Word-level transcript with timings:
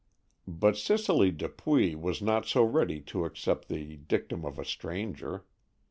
But 0.47 0.77
Cicely 0.77 1.29
Dupuy 1.29 1.93
was 1.93 2.23
not 2.23 2.47
so 2.47 2.63
ready 2.63 3.01
to 3.01 3.23
accept 3.23 3.67
the 3.67 3.97
dictum 3.97 4.43
of 4.45 4.57
a 4.57 4.65
stranger. 4.65 5.45